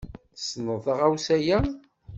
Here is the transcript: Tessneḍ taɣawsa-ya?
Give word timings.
Tessneḍ 0.35 0.79
taɣawsa-ya? 0.85 1.59